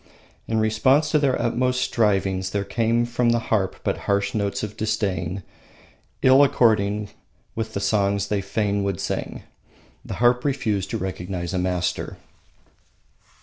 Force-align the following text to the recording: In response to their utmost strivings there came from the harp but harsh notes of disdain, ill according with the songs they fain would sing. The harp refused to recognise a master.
In 0.47 0.59
response 0.59 1.11
to 1.11 1.19
their 1.19 1.39
utmost 1.39 1.79
strivings 1.79 2.49
there 2.49 2.63
came 2.63 3.05
from 3.05 3.29
the 3.29 3.37
harp 3.53 3.75
but 3.83 3.99
harsh 4.09 4.33
notes 4.33 4.63
of 4.63 4.75
disdain, 4.75 5.43
ill 6.23 6.43
according 6.43 7.11
with 7.53 7.75
the 7.75 7.79
songs 7.79 8.25
they 8.27 8.41
fain 8.41 8.83
would 8.83 8.99
sing. 8.99 9.43
The 10.03 10.15
harp 10.15 10.43
refused 10.43 10.89
to 10.89 10.97
recognise 10.97 11.53
a 11.53 11.59
master. 11.59 12.17